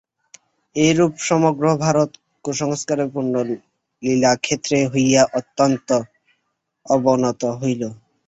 [0.75, 2.09] এইরূপে সমগ্র ভারত
[2.45, 3.33] কুসংস্কারের পূর্ণ
[4.03, 5.89] লীলাক্ষেত্র হইয়া অত্যন্ত
[6.85, 7.81] অবনত হইল।